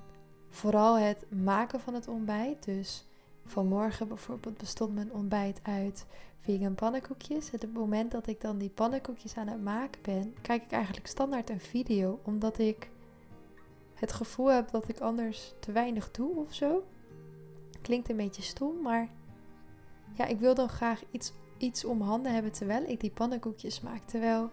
vooral 0.50 0.98
het 0.98 1.26
maken 1.44 1.80
van 1.80 1.94
het 1.94 2.08
ontbijt. 2.08 2.66
Dus 2.66 3.08
vanmorgen 3.46 4.08
bijvoorbeeld 4.08 4.58
bestond 4.58 4.94
mijn 4.94 5.14
ontbijt 5.14 5.60
uit 5.64 6.06
vegan 6.40 6.76
pannenkoekjes. 6.76 7.52
Het 7.52 7.74
moment 7.74 8.12
dat 8.12 8.28
ik 8.28 8.42
dan 8.42 8.58
die 8.58 8.70
pannenkoekjes 8.70 9.38
aan 9.38 9.48
het 9.48 9.64
maken 9.64 10.02
ben, 10.02 10.36
kijk 10.42 10.64
ik 10.64 10.72
eigenlijk 10.72 11.08
standaard 11.08 11.50
een 11.50 11.60
video. 11.60 12.20
Omdat 12.24 12.58
ik 12.58 12.90
het 13.94 14.12
gevoel 14.12 14.48
heb 14.48 14.72
dat 14.72 14.90
ik 14.90 15.00
anders 15.00 15.54
te 15.60 15.72
weinig 15.72 16.12
doe 16.12 16.36
of 16.36 16.54
zo. 16.54 16.84
Klinkt 17.88 18.10
een 18.10 18.18
beetje 18.18 18.42
stom, 18.42 18.82
maar 18.82 19.10
ja, 20.14 20.26
ik 20.26 20.40
wil 20.40 20.56
dan 20.56 20.70
graag 20.70 21.04
iets, 21.12 21.34
iets 21.58 21.86
om 21.86 22.02
handen 22.02 22.34
hebben 22.34 22.52
terwijl 22.52 22.84
ik 22.84 23.00
die 23.00 23.12
pannenkoekjes 23.12 23.82
maak. 23.82 24.02
Terwijl 24.06 24.50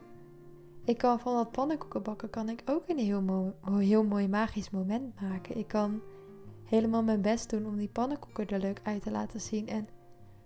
ik 0.85 0.99
kan 0.99 1.21
van 1.21 1.35
dat 1.35 1.51
pannenkoeken 1.51 2.03
bakken 2.03 2.31
kan 2.31 2.49
ik 2.49 2.63
ook 2.65 2.89
een 2.89 2.99
heel, 2.99 3.21
mooi, 3.21 3.53
heel 3.87 4.05
mooi 4.05 4.29
magisch 4.29 4.71
moment 4.71 5.21
maken. 5.21 5.59
Ik 5.59 5.69
kan 5.69 6.01
helemaal 6.65 7.03
mijn 7.03 7.21
best 7.21 7.51
doen 7.51 7.67
om 7.67 7.77
die 7.77 7.89
pannenkoeken 7.89 8.49
er 8.49 8.61
leuk 8.61 8.81
uit 8.83 9.03
te 9.03 9.11
laten 9.11 9.41
zien. 9.41 9.69
En 9.69 9.87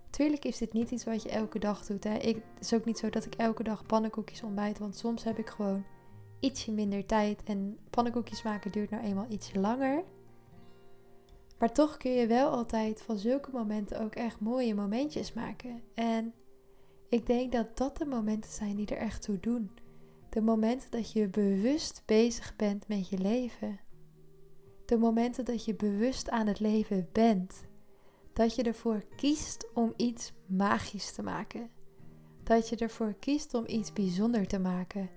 tuurlijk 0.09 0.45
is 0.45 0.57
dit 0.57 0.73
niet 0.73 0.91
iets 0.91 1.03
wat 1.03 1.23
je 1.23 1.29
elke 1.29 1.59
dag 1.59 1.85
doet. 1.85 2.03
Hè. 2.03 2.15
Ik, 2.15 2.35
het 2.35 2.63
is 2.63 2.73
ook 2.73 2.85
niet 2.85 2.97
zo 2.97 3.09
dat 3.09 3.25
ik 3.25 3.35
elke 3.35 3.63
dag 3.63 3.85
pannenkoekjes 3.85 4.43
ontbijt. 4.43 4.79
Want 4.79 4.95
soms 4.95 5.23
heb 5.23 5.37
ik 5.37 5.49
gewoon 5.49 5.83
ietsje 6.39 6.71
minder 6.71 7.05
tijd. 7.05 7.43
En 7.43 7.77
pannenkoekjes 7.89 8.43
maken 8.43 8.71
duurt 8.71 8.89
nou 8.89 9.03
eenmaal 9.03 9.27
ietsje 9.29 9.59
langer. 9.59 10.03
Maar 11.59 11.71
toch 11.71 11.97
kun 11.97 12.11
je 12.11 12.27
wel 12.27 12.49
altijd 12.49 13.01
van 13.01 13.17
zulke 13.17 13.51
momenten 13.51 14.01
ook 14.01 14.15
echt 14.15 14.39
mooie 14.39 14.75
momentjes 14.75 15.33
maken. 15.33 15.81
En 15.93 16.33
ik 17.09 17.25
denk 17.25 17.51
dat 17.51 17.77
dat 17.77 17.97
de 17.97 18.05
momenten 18.05 18.51
zijn 18.51 18.75
die 18.75 18.87
er 18.87 18.97
echt 18.97 19.21
toe 19.21 19.39
doen. 19.39 19.71
De 20.29 20.41
momenten 20.41 20.91
dat 20.91 21.11
je 21.11 21.27
bewust 21.27 22.03
bezig 22.05 22.55
bent 22.55 22.87
met 22.87 23.09
je 23.09 23.17
leven. 23.17 23.79
De 24.85 24.97
momenten 24.97 25.45
dat 25.45 25.65
je 25.65 25.75
bewust 25.75 26.29
aan 26.29 26.47
het 26.47 26.59
leven 26.59 27.09
bent. 27.11 27.67
Dat 28.33 28.55
je 28.55 28.63
ervoor 28.63 29.03
kiest 29.15 29.67
om 29.73 29.93
iets 29.95 30.33
magisch 30.45 31.11
te 31.11 31.21
maken. 31.21 31.69
Dat 32.43 32.69
je 32.69 32.75
ervoor 32.75 33.13
kiest 33.13 33.53
om 33.53 33.63
iets 33.67 33.93
bijzonder 33.93 34.47
te 34.47 34.59
maken. 34.59 35.09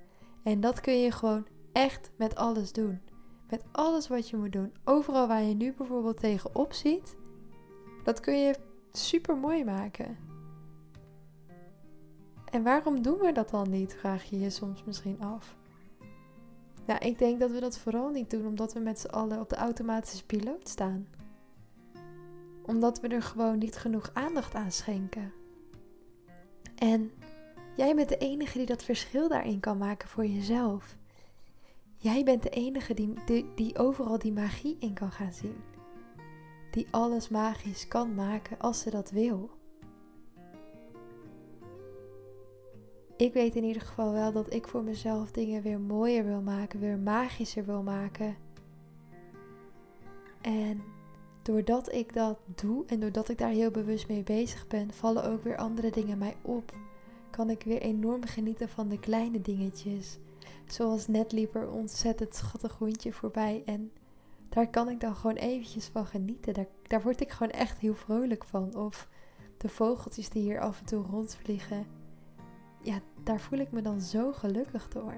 En 0.42 0.60
dat 0.60 0.80
kun 0.80 1.00
je 1.00 1.10
gewoon 1.10 1.46
echt 1.72 2.10
met 2.16 2.34
alles 2.34 2.72
doen. 2.72 3.00
Met 3.52 3.64
alles 3.72 4.08
wat 4.08 4.28
je 4.28 4.36
moet 4.36 4.52
doen. 4.52 4.72
Overal 4.84 5.28
waar 5.28 5.42
je 5.42 5.54
nu 5.54 5.72
bijvoorbeeld 5.72 6.20
tegenop 6.20 6.72
ziet. 6.72 7.16
Dat 8.04 8.20
kun 8.20 8.38
je 8.38 8.54
super 8.92 9.36
mooi 9.36 9.64
maken. 9.64 10.16
En 12.44 12.62
waarom 12.62 13.02
doen 13.02 13.18
we 13.18 13.32
dat 13.32 13.50
dan 13.50 13.70
niet, 13.70 13.94
vraag 13.94 14.24
je 14.24 14.38
je 14.38 14.50
soms 14.50 14.84
misschien 14.84 15.20
af. 15.20 15.56
Nou, 16.86 16.98
ik 16.98 17.18
denk 17.18 17.40
dat 17.40 17.50
we 17.50 17.60
dat 17.60 17.78
vooral 17.78 18.08
niet 18.08 18.30
doen 18.30 18.46
omdat 18.46 18.72
we 18.72 18.80
met 18.80 19.00
z'n 19.00 19.06
allen 19.06 19.40
op 19.40 19.48
de 19.48 19.56
automatische 19.56 20.26
piloot 20.26 20.68
staan. 20.68 21.08
Omdat 22.62 23.00
we 23.00 23.08
er 23.08 23.22
gewoon 23.22 23.58
niet 23.58 23.76
genoeg 23.76 24.10
aandacht 24.12 24.54
aan 24.54 24.72
schenken. 24.72 25.32
En 26.74 27.10
jij 27.76 27.94
bent 27.94 28.08
de 28.08 28.18
enige 28.18 28.58
die 28.58 28.66
dat 28.66 28.82
verschil 28.84 29.28
daarin 29.28 29.60
kan 29.60 29.78
maken 29.78 30.08
voor 30.08 30.26
jezelf. 30.26 31.00
Jij 32.02 32.24
bent 32.24 32.42
de 32.42 32.48
enige 32.48 32.94
die, 32.94 33.14
die, 33.54 33.78
overal 33.78 34.18
die 34.18 34.32
magie 34.32 34.76
in 34.78 34.92
kan 34.94 35.10
gaan 35.10 35.32
zien. 35.32 35.56
Die 36.70 36.86
alles 36.90 37.28
magisch 37.28 37.88
kan 37.88 38.14
maken 38.14 38.58
als 38.58 38.80
ze 38.80 38.90
dat 38.90 39.10
wil. 39.10 39.50
Ik 43.16 43.32
weet 43.32 43.54
in 43.54 43.64
ieder 43.64 43.82
geval 43.82 44.12
wel 44.12 44.32
dat 44.32 44.52
ik 44.52 44.68
voor 44.68 44.82
mezelf 44.82 45.30
dingen 45.30 45.62
weer 45.62 45.80
mooier 45.80 46.24
wil 46.24 46.40
maken, 46.40 46.80
weer 46.80 46.98
magischer 46.98 47.64
wil 47.64 47.82
maken. 47.82 48.36
En 50.40 50.82
doordat 51.42 51.92
ik 51.92 52.14
dat 52.14 52.38
doe 52.54 52.84
en 52.86 53.00
doordat 53.00 53.28
ik 53.28 53.38
daar 53.38 53.50
heel 53.50 53.70
bewust 53.70 54.08
mee 54.08 54.22
bezig 54.22 54.66
ben, 54.66 54.92
vallen 54.92 55.24
ook 55.24 55.42
weer 55.42 55.56
andere 55.56 55.90
dingen 55.90 56.18
mij 56.18 56.36
op. 56.42 56.72
Kan 57.30 57.50
ik 57.50 57.62
weer 57.62 57.80
enorm 57.80 58.24
genieten 58.24 58.68
van 58.68 58.88
de 58.88 58.98
kleine 58.98 59.40
dingetjes. 59.40 60.18
Zoals 60.66 61.06
net 61.06 61.32
liep 61.32 61.54
er 61.54 61.70
ontzettend 61.70 62.34
schattig 62.34 62.72
hondje 62.78 63.12
voorbij 63.12 63.62
en 63.64 63.92
daar 64.48 64.70
kan 64.70 64.88
ik 64.88 65.00
dan 65.00 65.16
gewoon 65.16 65.36
eventjes 65.36 65.86
van 65.86 66.06
genieten. 66.06 66.54
Daar, 66.54 66.66
daar 66.82 67.02
word 67.02 67.20
ik 67.20 67.30
gewoon 67.30 67.52
echt 67.52 67.78
heel 67.78 67.94
vrolijk 67.94 68.44
van. 68.44 68.74
Of 68.74 69.08
de 69.56 69.68
vogeltjes 69.68 70.28
die 70.28 70.42
hier 70.42 70.60
af 70.60 70.78
en 70.78 70.86
toe 70.86 71.02
rondvliegen. 71.02 71.86
Ja, 72.82 73.00
daar 73.22 73.40
voel 73.40 73.58
ik 73.58 73.72
me 73.72 73.82
dan 73.82 74.00
zo 74.00 74.32
gelukkig 74.32 74.88
door. 74.88 75.14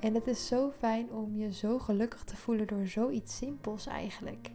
En 0.00 0.14
het 0.14 0.26
is 0.26 0.46
zo 0.46 0.70
fijn 0.70 1.12
om 1.12 1.36
je 1.36 1.52
zo 1.52 1.78
gelukkig 1.78 2.24
te 2.24 2.36
voelen 2.36 2.66
door 2.66 2.86
zoiets 2.86 3.36
simpels 3.36 3.86
eigenlijk. 3.86 4.50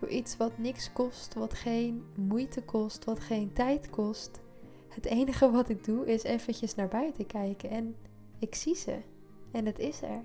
Door 0.00 0.08
iets 0.08 0.36
wat 0.36 0.58
niks 0.58 0.92
kost, 0.92 1.34
wat 1.34 1.54
geen 1.54 2.04
moeite 2.16 2.62
kost, 2.62 3.04
wat 3.04 3.20
geen 3.20 3.52
tijd 3.52 3.90
kost. 3.90 4.40
Het 4.88 5.04
enige 5.04 5.50
wat 5.50 5.68
ik 5.68 5.84
doe 5.84 6.06
is 6.06 6.22
eventjes 6.22 6.74
naar 6.74 6.88
buiten 6.88 7.26
kijken 7.26 7.70
en 7.70 7.96
ik 8.42 8.54
zie 8.54 8.74
ze. 8.74 9.02
En 9.50 9.66
het 9.66 9.78
is 9.78 10.02
er. 10.02 10.22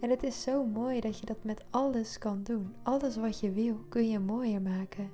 En 0.00 0.10
het 0.10 0.22
is 0.22 0.42
zo 0.42 0.64
mooi 0.64 1.00
dat 1.00 1.18
je 1.18 1.26
dat 1.26 1.44
met 1.44 1.64
alles 1.70 2.18
kan 2.18 2.42
doen. 2.42 2.74
Alles 2.82 3.16
wat 3.16 3.40
je 3.40 3.50
wil 3.50 3.76
kun 3.88 4.08
je 4.08 4.18
mooier 4.18 4.62
maken. 4.62 5.10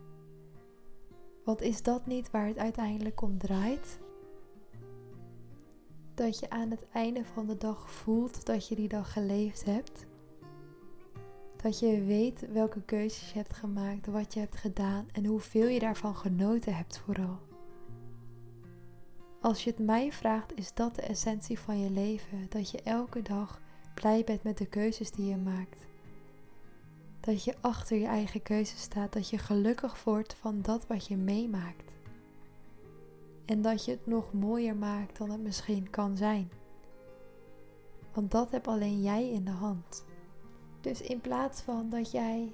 Want 1.44 1.62
is 1.62 1.82
dat 1.82 2.06
niet 2.06 2.30
waar 2.30 2.46
het 2.46 2.58
uiteindelijk 2.58 3.22
om 3.22 3.38
draait? 3.38 3.98
Dat 6.14 6.38
je 6.38 6.50
aan 6.50 6.70
het 6.70 6.86
einde 6.92 7.24
van 7.24 7.46
de 7.46 7.56
dag 7.56 7.90
voelt 7.90 8.46
dat 8.46 8.68
je 8.68 8.74
die 8.74 8.88
dag 8.88 9.12
geleefd 9.12 9.64
hebt. 9.64 10.06
Dat 11.56 11.78
je 11.78 12.02
weet 12.04 12.52
welke 12.52 12.82
keuzes 12.82 13.32
je 13.32 13.38
hebt 13.38 13.54
gemaakt, 13.54 14.06
wat 14.06 14.34
je 14.34 14.40
hebt 14.40 14.56
gedaan 14.56 15.06
en 15.12 15.24
hoeveel 15.24 15.66
je 15.66 15.78
daarvan 15.78 16.16
genoten 16.16 16.74
hebt 16.74 16.98
vooral. 16.98 17.47
Als 19.40 19.64
je 19.64 19.70
het 19.70 19.78
mij 19.78 20.12
vraagt, 20.12 20.56
is 20.56 20.74
dat 20.74 20.94
de 20.94 21.02
essentie 21.02 21.58
van 21.58 21.80
je 21.80 21.90
leven. 21.90 22.46
Dat 22.48 22.70
je 22.70 22.82
elke 22.82 23.22
dag 23.22 23.60
blij 23.94 24.24
bent 24.24 24.42
met 24.42 24.58
de 24.58 24.66
keuzes 24.66 25.10
die 25.10 25.26
je 25.26 25.36
maakt. 25.36 25.86
Dat 27.20 27.44
je 27.44 27.54
achter 27.60 27.98
je 27.98 28.06
eigen 28.06 28.42
keuzes 28.42 28.80
staat, 28.80 29.12
dat 29.12 29.30
je 29.30 29.38
gelukkig 29.38 30.04
wordt 30.04 30.34
van 30.34 30.62
dat 30.62 30.86
wat 30.86 31.06
je 31.06 31.16
meemaakt. 31.16 31.96
En 33.44 33.62
dat 33.62 33.84
je 33.84 33.90
het 33.90 34.06
nog 34.06 34.32
mooier 34.32 34.76
maakt 34.76 35.18
dan 35.18 35.30
het 35.30 35.42
misschien 35.42 35.90
kan 35.90 36.16
zijn. 36.16 36.50
Want 38.12 38.30
dat 38.30 38.50
heb 38.50 38.68
alleen 38.68 39.02
jij 39.02 39.30
in 39.30 39.44
de 39.44 39.50
hand. 39.50 40.04
Dus 40.80 41.00
in 41.00 41.20
plaats 41.20 41.60
van 41.60 41.90
dat 41.90 42.10
jij 42.10 42.52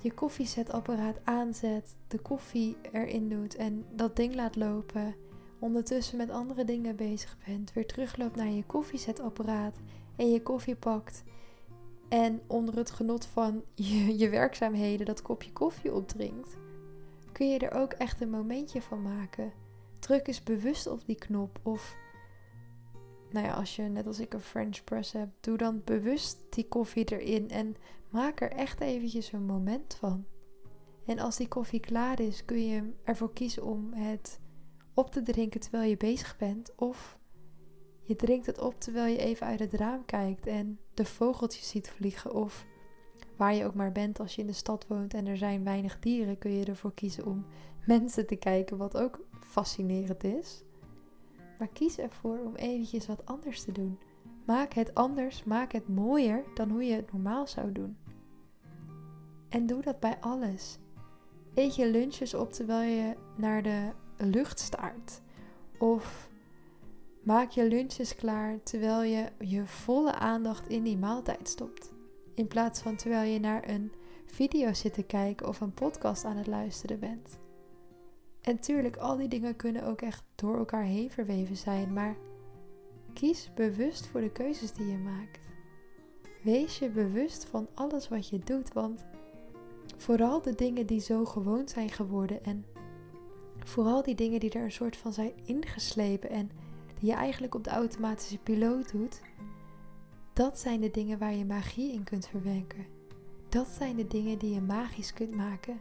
je 0.00 0.12
koffiezetapparaat 0.12 1.16
aanzet, 1.24 1.96
de 2.08 2.18
koffie 2.18 2.76
erin 2.92 3.28
doet 3.28 3.56
en 3.56 3.86
dat 3.90 4.16
ding 4.16 4.34
laat 4.34 4.56
lopen, 4.56 5.14
ondertussen 5.64 6.16
met 6.16 6.30
andere 6.30 6.64
dingen 6.64 6.96
bezig 6.96 7.36
bent, 7.46 7.72
weer 7.72 7.86
terugloopt 7.86 8.36
naar 8.36 8.48
je 8.48 8.64
koffiezetapparaat 8.64 9.76
en 10.16 10.30
je 10.30 10.42
koffie 10.42 10.76
pakt 10.76 11.22
en 12.08 12.40
onder 12.46 12.76
het 12.76 12.90
genot 12.90 13.26
van 13.26 13.64
je, 14.18 14.28
werkzaamheden 14.28 15.06
dat 15.06 15.22
kopje 15.22 15.52
koffie 15.52 15.94
opdrinkt, 15.94 16.56
kun 17.32 17.50
je 17.50 17.58
er 17.58 17.80
ook 17.80 17.92
echt 17.92 18.20
een 18.20 18.30
momentje 18.30 18.82
van 18.82 19.02
maken. 19.02 19.52
Druk 19.98 20.26
eens 20.26 20.42
bewust 20.42 20.86
op 20.86 21.06
die 21.06 21.18
knop 21.18 21.58
of 21.62 21.96
nou 23.30 23.46
ja, 23.46 23.52
als 23.52 23.76
je 23.76 23.82
net 23.82 24.06
als 24.06 24.20
ik 24.20 24.34
een 24.34 24.40
French 24.40 24.84
press 24.84 25.12
hebt, 25.12 25.32
doe 25.40 25.56
dan 25.56 25.82
bewust 25.84 26.38
die 26.50 26.68
koffie 26.68 27.04
erin 27.04 27.50
en 27.50 27.76
maak 28.10 28.40
er 28.40 28.50
echt 28.50 28.80
eventjes 28.80 29.32
een 29.32 29.46
moment 29.46 29.94
van. 29.94 30.24
En 31.06 31.18
als 31.18 31.36
die 31.36 31.48
koffie 31.48 31.80
klaar 31.80 32.20
is, 32.20 32.44
kun 32.44 32.66
je 32.66 32.92
ervoor 33.04 33.32
kiezen 33.32 33.64
om 33.64 33.92
het 33.92 34.42
op 34.94 35.10
te 35.10 35.22
drinken 35.22 35.60
terwijl 35.60 35.90
je 35.90 35.96
bezig 35.96 36.36
bent 36.36 36.74
of 36.74 37.18
je 38.06 38.16
drinkt 38.16 38.46
het 38.46 38.58
op 38.58 38.80
terwijl 38.80 39.12
je 39.12 39.18
even 39.18 39.46
uit 39.46 39.60
het 39.60 39.72
raam 39.72 40.04
kijkt 40.04 40.46
en 40.46 40.78
de 40.94 41.04
vogeltjes 41.04 41.68
ziet 41.68 41.90
vliegen. 41.90 42.34
Of 42.34 42.66
waar 43.36 43.54
je 43.54 43.64
ook 43.64 43.74
maar 43.74 43.92
bent 43.92 44.20
als 44.20 44.34
je 44.34 44.40
in 44.40 44.46
de 44.46 44.52
stad 44.52 44.86
woont 44.86 45.14
en 45.14 45.26
er 45.26 45.36
zijn 45.36 45.64
weinig 45.64 45.98
dieren, 45.98 46.38
kun 46.38 46.50
je 46.50 46.64
ervoor 46.64 46.94
kiezen 46.94 47.26
om 47.26 47.46
mensen 47.86 48.26
te 48.26 48.36
kijken, 48.36 48.76
wat 48.76 48.96
ook 48.96 49.20
fascinerend 49.40 50.24
is. 50.24 50.64
Maar 51.58 51.68
kies 51.68 51.98
ervoor 51.98 52.38
om 52.38 52.54
eventjes 52.54 53.06
wat 53.06 53.26
anders 53.26 53.62
te 53.62 53.72
doen. 53.72 53.98
Maak 54.46 54.72
het 54.72 54.94
anders, 54.94 55.44
maak 55.44 55.72
het 55.72 55.88
mooier 55.88 56.44
dan 56.54 56.70
hoe 56.70 56.84
je 56.84 56.94
het 56.94 57.12
normaal 57.12 57.46
zou 57.46 57.72
doen. 57.72 57.96
En 59.48 59.66
doe 59.66 59.82
dat 59.82 60.00
bij 60.00 60.16
alles. 60.20 60.78
Eet 61.54 61.76
je 61.76 61.90
lunches 61.90 62.34
op 62.34 62.52
terwijl 62.52 62.90
je 62.90 63.16
naar 63.36 63.62
de 63.62 63.90
lucht 64.30 64.58
staart. 64.60 65.20
Of 65.78 66.28
Maak 67.24 67.50
je 67.50 67.68
lunches 67.68 68.14
klaar 68.14 68.62
terwijl 68.62 69.02
je 69.02 69.28
je 69.38 69.66
volle 69.66 70.14
aandacht 70.14 70.68
in 70.68 70.82
die 70.82 70.96
maaltijd 70.96 71.48
stopt. 71.48 71.92
In 72.34 72.46
plaats 72.46 72.80
van 72.80 72.96
terwijl 72.96 73.32
je 73.32 73.40
naar 73.40 73.68
een 73.68 73.92
video 74.26 74.72
zit 74.72 74.94
te 74.94 75.02
kijken 75.02 75.48
of 75.48 75.60
een 75.60 75.74
podcast 75.74 76.24
aan 76.24 76.36
het 76.36 76.46
luisteren 76.46 76.98
bent. 76.98 77.38
En 78.40 78.58
tuurlijk, 78.58 78.96
al 78.96 79.16
die 79.16 79.28
dingen 79.28 79.56
kunnen 79.56 79.84
ook 79.84 80.00
echt 80.02 80.22
door 80.34 80.58
elkaar 80.58 80.82
heen 80.82 81.10
verweven 81.10 81.56
zijn, 81.56 81.92
maar 81.92 82.16
kies 83.12 83.50
bewust 83.54 84.06
voor 84.06 84.20
de 84.20 84.32
keuzes 84.32 84.72
die 84.72 84.86
je 84.86 84.98
maakt. 84.98 85.48
Wees 86.42 86.78
je 86.78 86.88
bewust 86.90 87.44
van 87.44 87.68
alles 87.74 88.08
wat 88.08 88.28
je 88.28 88.38
doet, 88.38 88.72
want 88.72 89.04
vooral 89.96 90.42
de 90.42 90.54
dingen 90.54 90.86
die 90.86 91.00
zo 91.00 91.24
gewoon 91.24 91.68
zijn 91.68 91.90
geworden 91.90 92.44
en 92.44 92.64
vooral 93.64 94.02
die 94.02 94.14
dingen 94.14 94.40
die 94.40 94.50
er 94.50 94.64
een 94.64 94.72
soort 94.72 94.96
van 94.96 95.12
zijn 95.12 95.32
ingeslepen 95.44 96.30
en 96.30 96.50
die 97.00 97.10
je 97.10 97.16
eigenlijk 97.16 97.54
op 97.54 97.64
de 97.64 97.70
automatische 97.70 98.38
piloot 98.38 98.92
doet, 98.92 99.20
dat 100.32 100.58
zijn 100.58 100.80
de 100.80 100.90
dingen 100.90 101.18
waar 101.18 101.34
je 101.34 101.44
magie 101.44 101.92
in 101.92 102.04
kunt 102.04 102.26
verwerken. 102.26 102.86
Dat 103.48 103.68
zijn 103.68 103.96
de 103.96 104.06
dingen 104.06 104.38
die 104.38 104.54
je 104.54 104.60
magisch 104.60 105.12
kunt 105.12 105.34
maken. 105.34 105.80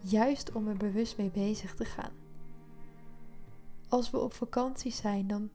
Juist 0.00 0.52
om 0.52 0.68
er 0.68 0.76
bewust 0.76 1.16
mee 1.16 1.30
bezig 1.30 1.74
te 1.74 1.84
gaan. 1.84 2.12
Als 3.88 4.10
we 4.10 4.18
op 4.18 4.32
vakantie 4.32 4.92
zijn, 4.92 5.26
dan 5.26 5.50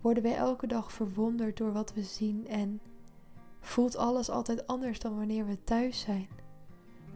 worden 0.00 0.22
wij 0.22 0.34
elke 0.34 0.66
dag 0.66 0.92
verwonderd 0.92 1.56
door 1.56 1.72
wat 1.72 1.94
we 1.94 2.02
zien 2.02 2.46
en 2.46 2.80
voelt 3.60 3.96
alles 3.96 4.30
altijd 4.30 4.66
anders 4.66 4.98
dan 4.98 5.16
wanneer 5.16 5.46
we 5.46 5.64
thuis 5.64 6.00
zijn. 6.00 6.28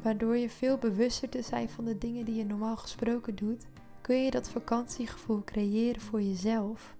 Waardoor 0.04 0.36
je 0.36 0.50
veel 0.50 0.78
bewuster 0.78 1.28
te 1.28 1.42
zijn 1.42 1.68
van 1.68 1.84
de 1.84 1.98
dingen 1.98 2.24
die 2.24 2.34
je 2.34 2.44
normaal 2.44 2.76
gesproken 2.76 3.34
doet 3.34 3.66
kun 4.00 4.24
je 4.24 4.30
dat 4.30 4.48
vakantiegevoel 4.48 5.44
creëren 5.44 6.00
voor 6.00 6.22
jezelf. 6.22 6.96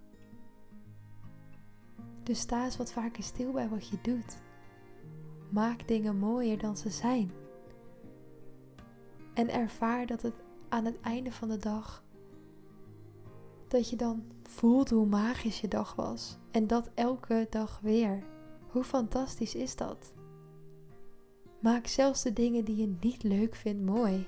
Dus 2.23 2.39
sta 2.39 2.63
eens 2.63 2.77
wat 2.77 2.91
vaker 2.91 3.23
stil 3.23 3.51
bij 3.51 3.69
wat 3.69 3.87
je 3.87 3.97
doet. 4.01 4.37
Maak 5.49 5.87
dingen 5.87 6.17
mooier 6.17 6.57
dan 6.57 6.77
ze 6.77 6.89
zijn. 6.89 7.31
En 9.33 9.49
ervaar 9.49 10.05
dat 10.05 10.21
het 10.21 10.35
aan 10.69 10.85
het 10.85 11.01
einde 11.01 11.31
van 11.31 11.47
de 11.47 11.57
dag, 11.57 12.03
dat 13.67 13.89
je 13.89 13.95
dan 13.95 14.23
voelt 14.43 14.89
hoe 14.89 15.05
magisch 15.05 15.61
je 15.61 15.67
dag 15.67 15.95
was. 15.95 16.37
En 16.51 16.67
dat 16.67 16.89
elke 16.93 17.47
dag 17.49 17.79
weer. 17.81 18.23
Hoe 18.67 18.83
fantastisch 18.83 19.55
is 19.55 19.75
dat? 19.75 20.14
Maak 21.65 21.87
zelfs 21.87 22.21
de 22.21 22.33
dingen 22.33 22.65
die 22.65 22.75
je 22.75 22.95
niet 22.99 23.23
leuk 23.23 23.55
vindt 23.55 23.85
mooi. 23.85 24.27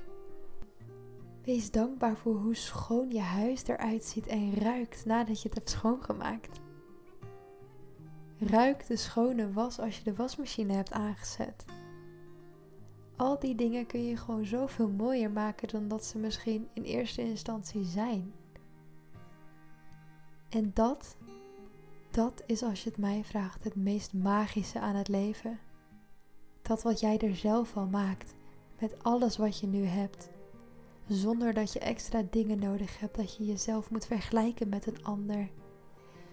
Wees 1.44 1.72
dankbaar 1.72 2.18
voor 2.18 2.36
hoe 2.36 2.56
schoon 2.56 3.12
je 3.12 3.20
huis 3.20 3.68
eruit 3.68 4.04
ziet 4.04 4.28
en 4.28 4.54
ruikt 4.54 5.06
nadat 5.06 5.42
je 5.42 5.48
het 5.48 5.58
hebt 5.58 5.70
schoongemaakt. 5.70 6.60
Ruik 8.38 8.88
de 8.88 8.96
schone 8.96 9.52
was 9.52 9.80
als 9.80 9.98
je 9.98 10.04
de 10.04 10.16
wasmachine 10.16 10.74
hebt 10.74 10.92
aangezet. 10.92 11.66
Al 13.16 13.40
die 13.40 13.56
dingen 13.56 13.86
kun 13.86 14.04
je 14.04 14.18
gewoon 14.18 14.46
zoveel 14.46 14.90
mooier 14.90 15.32
maken 15.32 15.68
dan 15.68 15.88
dat 15.88 16.06
ze 16.06 16.18
misschien 16.18 16.68
in 16.74 16.84
eerste 16.84 17.22
instantie 17.22 17.84
zijn. 17.84 18.34
En 20.50 20.72
dat, 20.74 21.18
dat 22.12 22.44
is 22.46 22.64
als 22.64 22.84
je 22.84 22.90
het 22.90 22.98
mij 23.00 23.24
vraagt 23.24 23.64
het 23.64 23.76
meest 23.76 24.14
magische 24.14 24.80
aan 24.80 24.96
het 24.96 25.08
leven. 25.08 25.60
Dat 26.68 26.82
wat 26.82 27.00
jij 27.00 27.18
er 27.18 27.36
zelf 27.36 27.70
van 27.70 27.90
maakt, 27.90 28.34
met 28.80 29.04
alles 29.04 29.38
wat 29.38 29.60
je 29.60 29.68
nu 29.68 29.86
hebt. 29.86 30.30
Zonder 31.08 31.54
dat 31.54 31.74
je 31.74 31.80
extra 31.80 32.24
dingen 32.30 32.60
nodig 32.60 33.00
hebt, 33.00 33.16
dat 33.16 33.36
je 33.36 33.46
jezelf 33.46 33.92
moet 33.92 34.06
vergelijken 34.06 34.70
met 34.70 34.88
een 34.88 35.04
ander. 35.04 35.50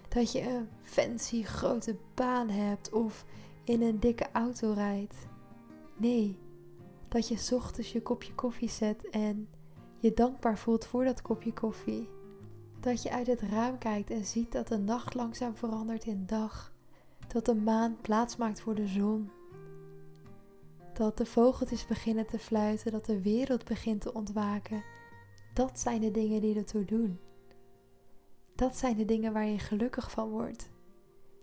Dat 0.09 0.33
je 0.33 0.43
een 0.51 0.69
fancy 0.83 1.43
grote 1.43 1.97
baan 2.15 2.49
hebt 2.49 2.93
of 2.93 3.25
in 3.65 3.83
een 3.83 4.01
dikke 4.01 4.27
auto 4.33 4.73
rijdt. 4.73 5.15
Nee, 5.97 6.39
dat 7.09 7.29
je 7.29 7.55
ochtends 7.55 7.93
je 7.93 8.03
kopje 8.03 8.35
koffie 8.35 8.71
zet 8.71 9.11
en 9.11 9.49
je 9.99 10.15
dankbaar 10.15 10.59
voelt 10.59 10.85
voor 10.85 11.05
dat 11.05 11.23
kopje 11.23 11.53
koffie. 11.53 12.09
Dat 12.81 13.03
je 13.03 13.11
uit 13.11 13.27
het 13.27 13.41
raam 13.41 13.79
kijkt 13.79 14.11
en 14.11 14.25
ziet 14.25 14.53
dat 14.53 14.69
de 14.69 14.79
nacht 14.79 15.15
langzaam 15.15 15.57
verandert 15.57 16.05
in 16.05 16.27
dag. 16.27 16.73
Dat 17.29 17.45
de 17.45 17.55
maan 17.55 17.97
plaats 18.01 18.37
maakt 18.37 18.61
voor 18.61 18.75
de 18.75 18.87
zon. 18.87 19.31
Dat 20.95 21.17
de 21.19 21.27
vogeltjes 21.27 21.87
beginnen 21.87 22.27
te 22.27 22.39
fluiten, 22.39 22.93
dat 22.93 23.07
de 23.07 23.23
wereld 23.23 23.65
begint 23.65 24.01
te 24.01 24.15
ontwaken. 24.15 24.85
Dat 25.55 25.81
zijn 25.81 26.01
de 26.01 26.11
dingen 26.11 26.41
die 26.41 26.57
ertoe 26.57 26.85
doen. 26.85 27.19
Dat 28.55 28.77
zijn 28.77 28.97
de 28.97 29.05
dingen 29.05 29.33
waar 29.33 29.47
je 29.47 29.59
gelukkig 29.59 30.11
van 30.11 30.29
wordt. 30.31 30.71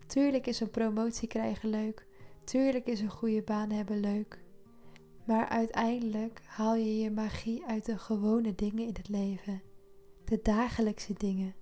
Tuurlijk 0.07 0.47
is 0.47 0.59
een 0.59 0.69
promotie 0.69 1.27
krijgen 1.27 1.69
leuk. 1.69 2.07
Tuurlijk 2.43 2.85
is 2.85 2.99
een 2.99 3.09
goede 3.09 3.41
baan 3.41 3.69
hebben 3.69 3.99
leuk. 3.99 4.39
Maar 5.25 5.47
uiteindelijk 5.47 6.41
haal 6.45 6.75
je 6.75 6.97
je 6.97 7.11
magie 7.11 7.65
uit 7.65 7.85
de 7.85 7.97
gewone 7.97 8.55
dingen 8.55 8.87
in 8.87 8.93
het 8.93 9.09
leven. 9.09 9.61
De 10.25 10.39
dagelijkse 10.41 11.13
dingen. 11.13 11.55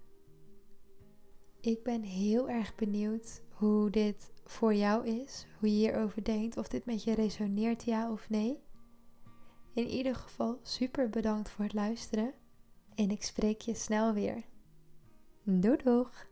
Ik 1.62 1.84
ben 1.84 2.02
heel 2.02 2.50
erg 2.50 2.76
benieuwd 2.76 3.42
hoe 3.50 3.90
dit 3.90 4.32
voor 4.50 4.74
jou 4.74 5.08
is, 5.08 5.46
hoe 5.60 5.70
je 5.70 5.76
hierover 5.76 6.24
denkt, 6.24 6.58
of 6.58 6.68
dit 6.68 6.86
met 6.86 7.04
je 7.04 7.14
resoneert, 7.14 7.84
ja 7.84 8.12
of 8.12 8.30
nee. 8.30 8.64
In 9.74 9.88
ieder 9.88 10.16
geval 10.16 10.60
super 10.64 11.10
bedankt 11.10 11.50
voor 11.50 11.64
het 11.64 11.74
luisteren 11.74 12.34
en 12.96 13.12
ik 13.12 13.24
spreek 13.24 13.62
je 13.62 13.74
snel 13.74 14.14
weer. 14.14 14.44
Doei 15.44 15.78
doeg! 15.84 16.28